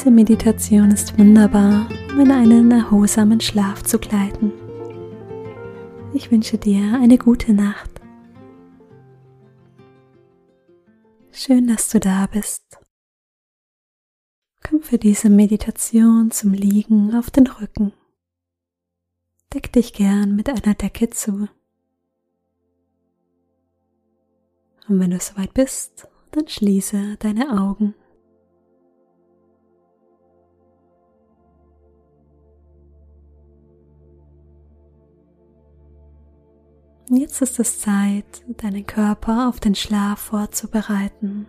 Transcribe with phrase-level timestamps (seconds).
[0.00, 4.50] Diese Meditation ist wunderbar, um in einen erholsamen Schlaf zu gleiten.
[6.14, 8.00] Ich wünsche dir eine gute Nacht.
[11.32, 12.78] Schön, dass du da bist.
[14.66, 17.92] Komm für diese Meditation zum Liegen auf den Rücken.
[19.52, 21.46] Deck dich gern mit einer Decke zu.
[24.88, 27.94] Und wenn du soweit bist, dann schließe deine Augen.
[37.12, 41.48] Jetzt ist es Zeit, deinen Körper auf den Schlaf vorzubereiten.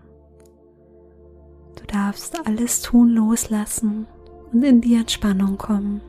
[1.75, 4.07] Du darfst alles tun loslassen
[4.51, 6.01] und in die Entspannung kommen.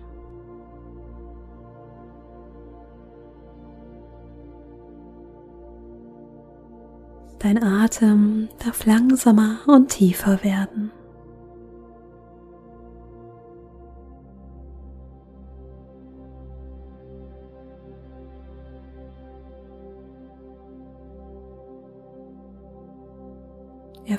[7.39, 10.93] Dein Atem darf langsamer und tiefer werden.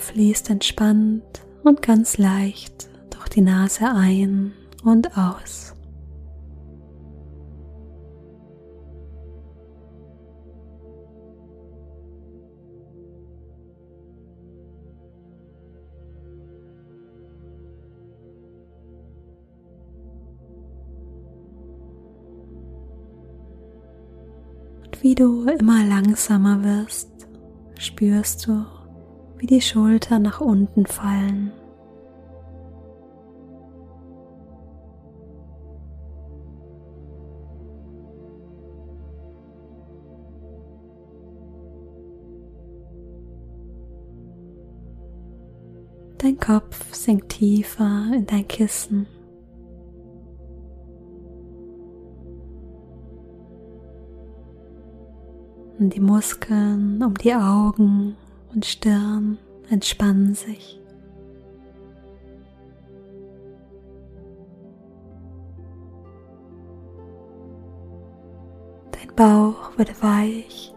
[0.03, 5.73] Fließt entspannt und ganz leicht durch die Nase ein und aus.
[24.85, 27.09] Und wie du immer langsamer wirst,
[27.79, 28.65] spürst du,
[29.43, 31.51] wie die Schultern nach unten fallen.
[46.19, 49.07] Dein Kopf sinkt tiefer in dein Kissen.
[55.79, 58.15] Die Muskeln um die Augen
[58.53, 59.37] und Stirn
[59.69, 60.79] entspannen sich.
[68.91, 70.73] Dein Bauch wird weich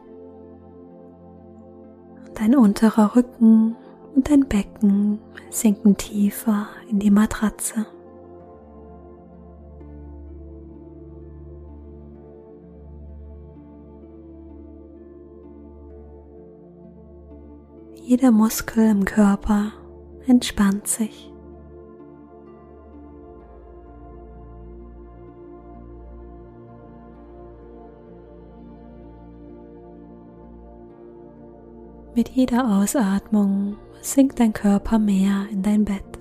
[2.26, 3.76] und dein unterer Rücken
[4.15, 5.19] und dein Becken
[5.50, 7.86] sinken tiefer in die Matratze.
[18.09, 19.72] Jeder Muskel im Körper
[20.28, 21.33] entspannt sich.
[32.15, 36.16] Mit jeder Ausatmung sinkt dein Körper mehr in dein Bett.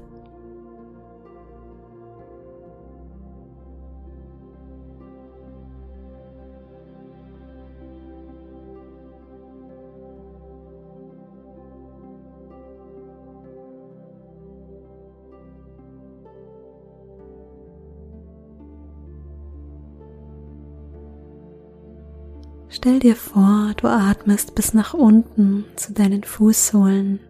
[22.75, 27.21] Stell dir vor, du atmest bis nach unten zu deinen Fußsohlen.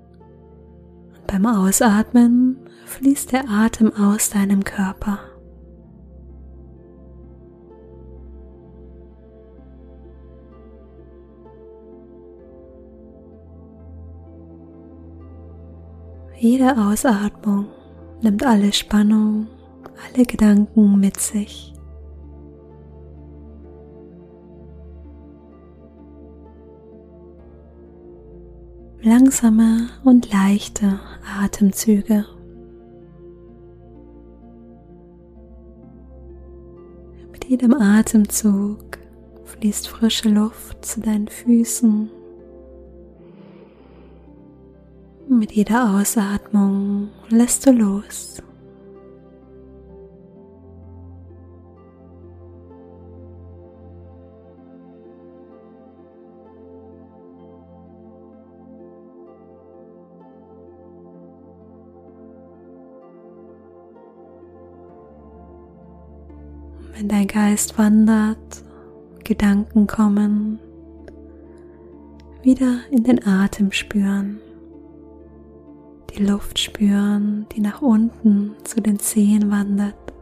[1.15, 2.57] Und beim Ausatmen
[2.87, 5.19] fließt der Atem aus deinem Körper.
[16.39, 17.67] Jede Ausatmung
[18.23, 19.45] nimmt alle Spannung,
[20.09, 21.74] alle Gedanken mit sich.
[29.05, 30.99] Langsame und leichte
[31.39, 32.25] Atemzüge.
[37.31, 38.97] Mit jedem Atemzug
[39.43, 42.09] fließt frische Luft zu deinen Füßen.
[45.29, 48.41] Mit jeder Ausatmung lässt du los.
[67.05, 68.63] Wenn dein Geist wandert,
[69.23, 70.57] Gedanken kommen,
[72.41, 74.39] wieder in den Atem spüren,
[76.09, 80.14] die Luft spüren, die nach unten zu den Zehen wandert.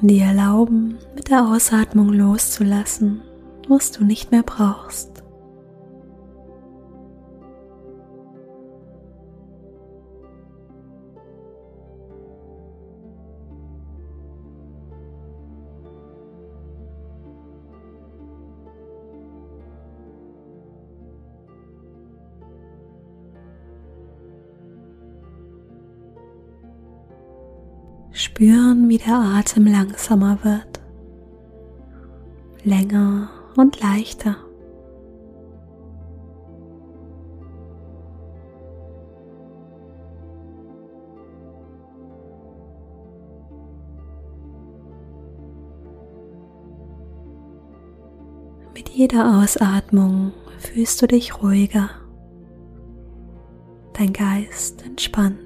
[0.00, 3.22] Dir erlauben, mit der Ausatmung loszulassen,
[3.68, 5.15] was du nicht mehr brauchst.
[29.06, 30.80] Der Atem langsamer wird,
[32.64, 34.34] länger und leichter.
[48.74, 51.90] Mit jeder Ausatmung fühlst du dich ruhiger,
[53.92, 55.45] dein Geist entspannt.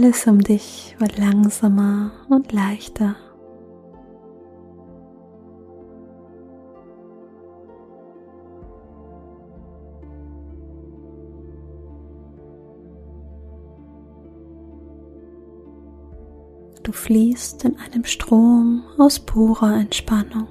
[0.00, 3.16] Alles um dich wird langsamer und leichter.
[16.84, 20.46] Du fließt in einem Strom aus purer Entspannung.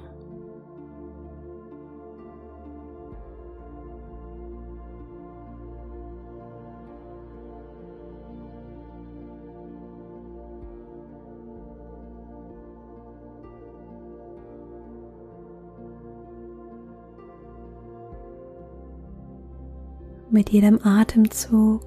[20.38, 21.82] Mit jedem Atemzug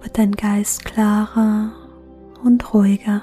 [0.00, 1.70] wird dein Geist klarer
[2.42, 3.20] und ruhiger.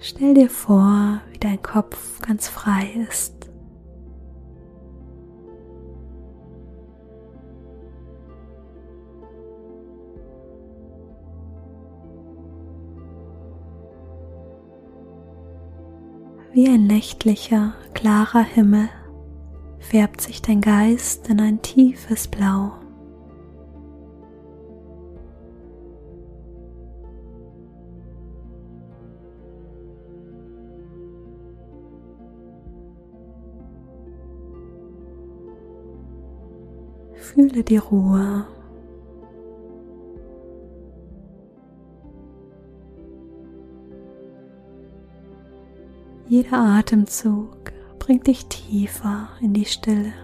[0.00, 3.41] Stell dir vor, wie dein Kopf ganz frei ist.
[16.54, 18.90] Wie ein nächtlicher, klarer Himmel
[19.78, 22.72] färbt sich dein Geist in ein tiefes Blau.
[37.14, 38.44] Fühle die Ruhe
[46.32, 50.14] Jeder Atemzug bringt dich tiefer in die Stille.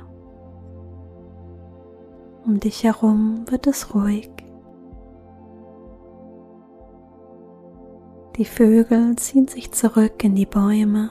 [2.47, 4.31] Um dich herum wird es ruhig.
[8.39, 11.11] Die Vögel ziehen sich zurück in die Bäume.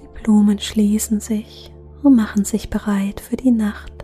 [0.00, 3.95] Die Blumen schließen sich und machen sich bereit für die Nacht.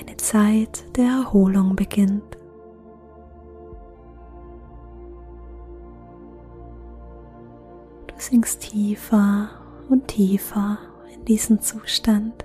[0.00, 2.36] Eine Zeit der Erholung beginnt.
[8.06, 9.50] Du sinkst tiefer
[9.88, 10.78] und tiefer
[11.12, 12.44] in diesen Zustand.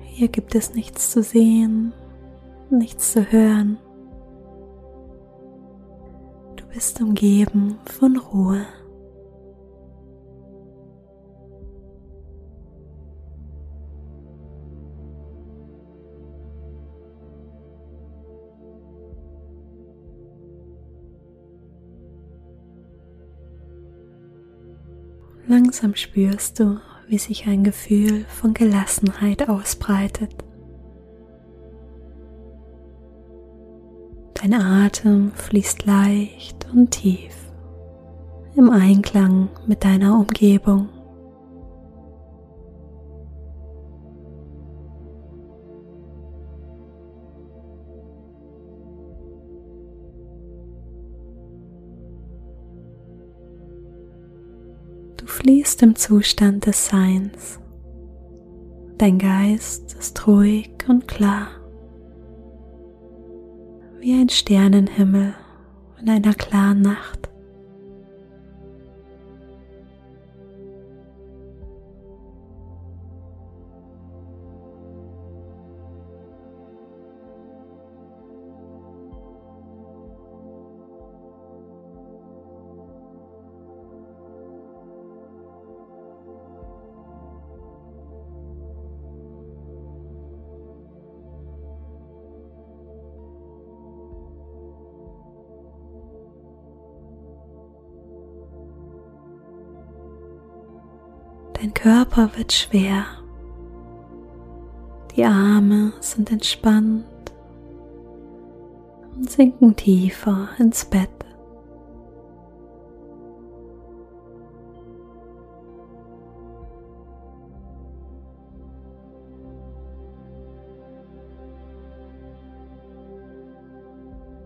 [0.00, 1.94] Hier gibt es nichts zu sehen,
[2.70, 3.78] nichts zu hören
[6.78, 8.64] bist umgeben von Ruhe.
[25.48, 30.47] Langsam spürst du, wie sich ein Gefühl von Gelassenheit ausbreitet.
[34.40, 37.34] Dein Atem fließt leicht und tief
[38.54, 40.88] im Einklang mit deiner Umgebung.
[55.16, 57.58] Du fließt im Zustand des Seins.
[58.98, 61.57] Dein Geist ist ruhig und klar
[64.00, 65.34] wie ein Sternenhimmel
[66.00, 67.27] in einer klaren Nacht.
[101.60, 103.04] Dein Körper wird schwer.
[105.16, 107.04] Die Arme sind entspannt
[109.16, 111.10] und sinken tiefer ins Bett.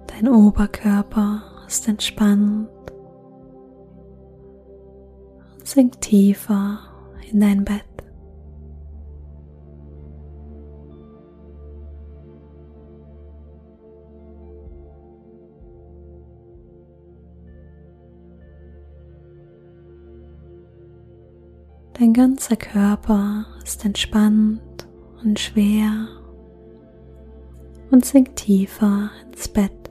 [0.06, 2.70] Dein Oberkörper ist entspannt
[5.58, 6.91] und sinkt tiefer
[7.32, 7.84] in dein Bett.
[21.98, 24.88] Dein ganzer Körper ist entspannt
[25.22, 26.08] und schwer
[27.90, 29.81] und sinkt tiefer ins Bett.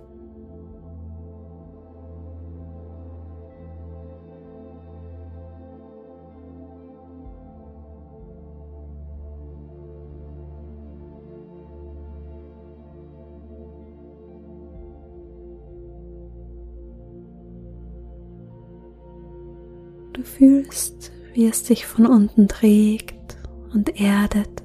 [20.71, 23.37] Fühlst, wie es dich von unten trägt
[23.73, 24.63] und erdet.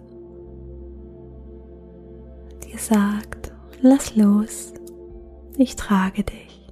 [2.64, 4.72] Dir sagt, lass los,
[5.58, 6.68] ich trage dich.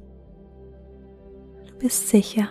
[1.67, 2.49] Du bist sicher.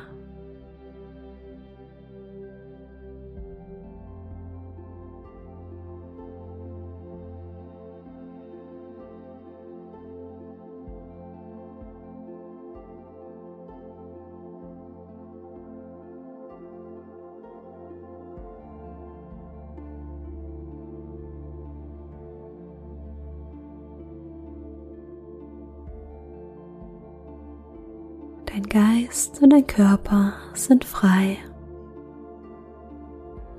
[28.70, 31.38] Dein Geist und dein Körper sind frei.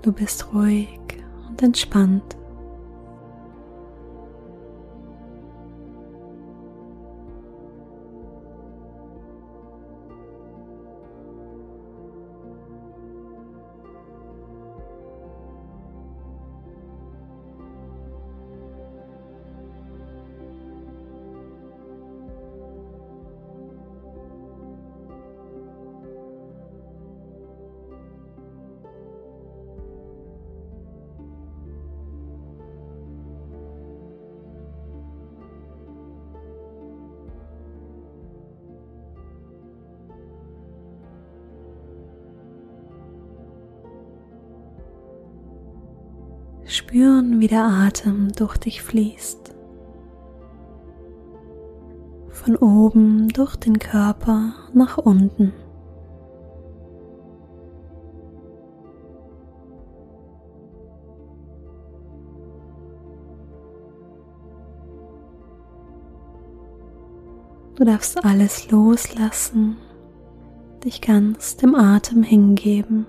[0.02, 0.98] Du bist ruhig
[1.48, 2.36] und entspannt.
[46.74, 49.54] Spüren, wie der Atem durch dich fließt.
[52.30, 55.52] Von oben durch den Körper nach unten.
[67.76, 69.76] Du darfst alles loslassen,
[70.82, 73.06] dich ganz dem Atem hingeben.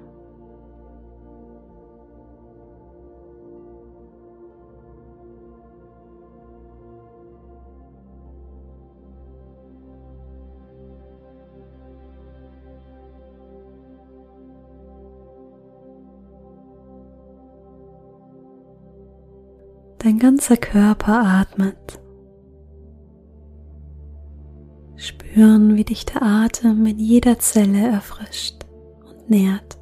[20.06, 22.00] Dein ganzer Körper atmet.
[24.98, 28.68] Spüren, wie dich der Atem in jeder Zelle erfrischt
[29.04, 29.80] und nährt.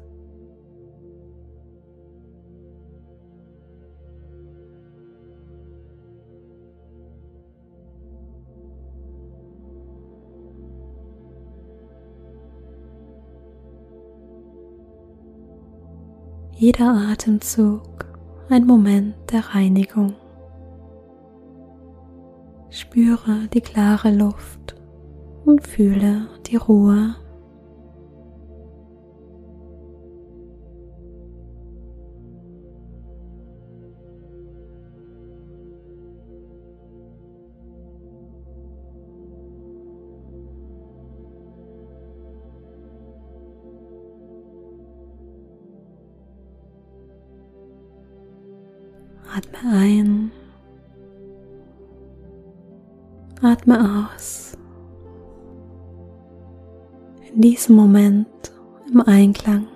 [16.52, 18.13] Jeder Atemzug
[18.50, 20.14] ein Moment der Reinigung.
[22.70, 24.74] Spüre die klare Luft
[25.44, 27.16] und fühle die Ruhe
[49.36, 50.32] Atme ein.
[53.42, 54.56] Atme aus.
[57.32, 58.28] In diesem Moment
[58.92, 59.66] im Einklang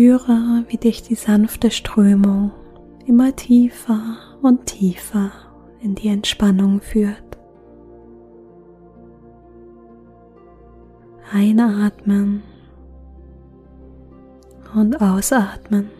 [0.00, 2.52] Spüre, wie dich die sanfte Strömung
[3.04, 5.30] immer tiefer und tiefer
[5.82, 7.36] in die Entspannung führt.
[11.30, 12.42] Einatmen
[14.74, 15.90] und ausatmen.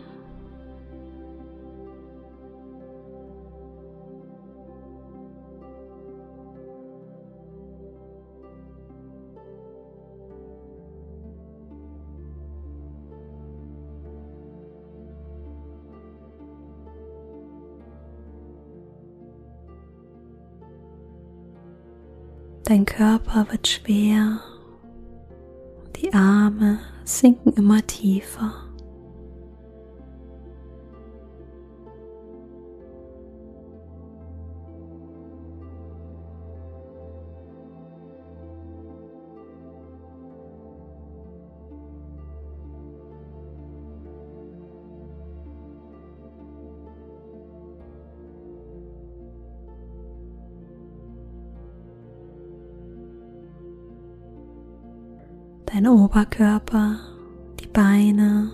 [22.70, 24.38] Dein Körper wird schwer,
[25.96, 28.69] die Arme sinken immer tiefer.
[55.72, 56.98] Dein Oberkörper,
[57.60, 58.50] die Beine,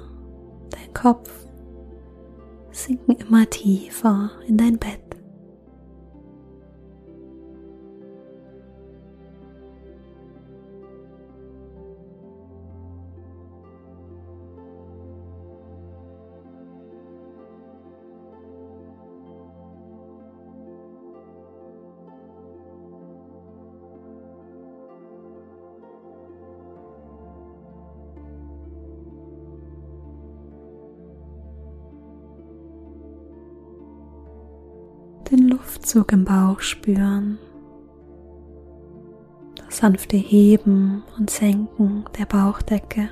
[0.71, 1.31] dein Kopf
[2.71, 5.06] sinken immer tiefer in dein Bett.
[35.97, 37.39] Luftzug im Bauch spüren,
[39.57, 43.09] das sanfte Heben und Senken der Bauchdecke.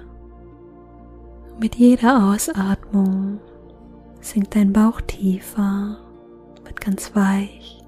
[1.58, 3.40] Mit jeder Ausatmung
[4.20, 5.96] sinkt dein Bauch tiefer,
[6.64, 7.82] wird ganz weich.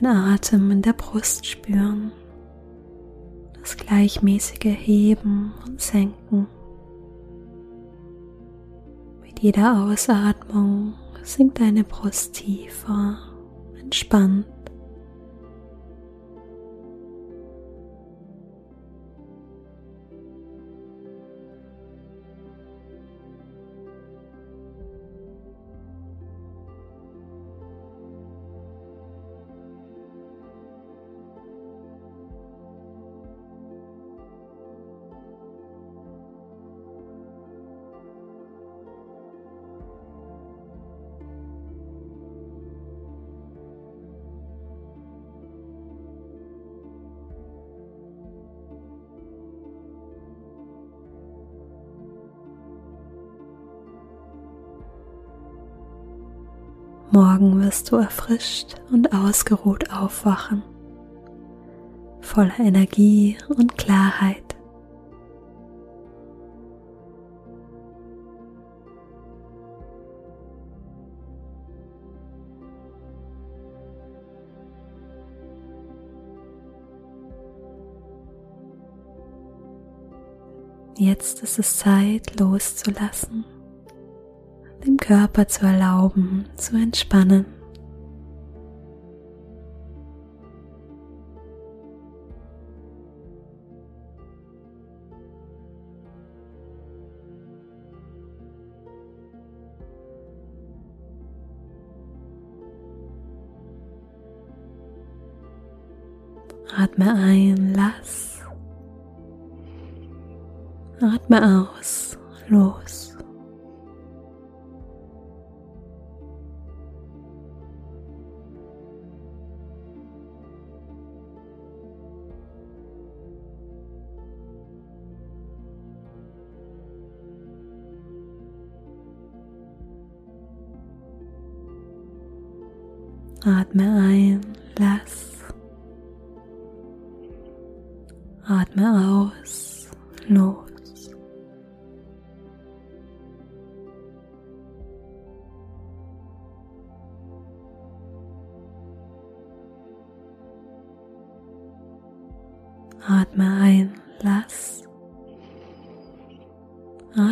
[0.00, 2.12] Den Atem in der Brust spüren,
[3.60, 6.46] das gleichmäßige Heben und Senken.
[9.22, 13.18] Mit jeder Ausatmung sinkt deine Brust tiefer,
[13.78, 14.46] entspannt.
[57.12, 60.62] Morgen wirst du erfrischt und ausgeruht aufwachen,
[62.20, 64.44] voller Energie und Klarheit.
[80.96, 83.44] Jetzt ist es Zeit loszulassen,
[84.86, 87.44] dem Körper zu erlauben, zu entspannen.
[106.76, 108.30] Atme ein, lass
[111.02, 113.09] Atme aus, los.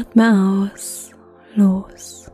[0.09, 1.11] Atme aus,
[1.55, 2.31] los.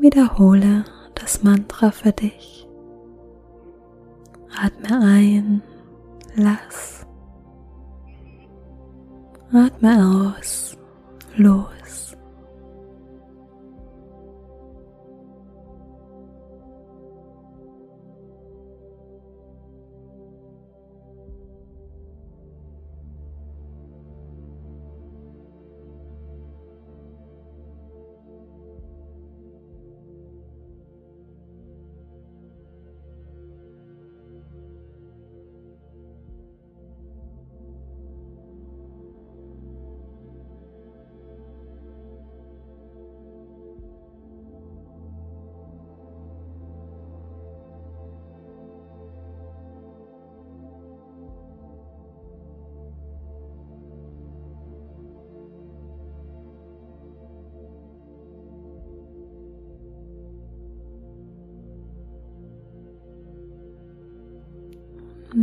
[0.00, 2.67] Wiederhole das Mantra für dich.
[4.60, 5.62] Atme ein,
[6.34, 7.06] lass.
[9.52, 10.76] Atme aus,
[11.36, 11.77] los.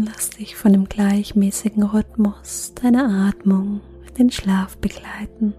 [0.03, 5.53] Lass dich von dem gleichmäßigen Rhythmus deiner Atmung in den Schlaf begleiten.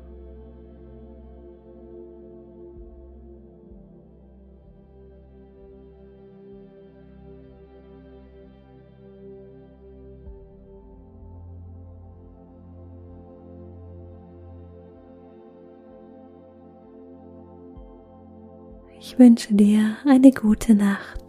[18.99, 21.25] Ich wünsche dir eine gute Nacht.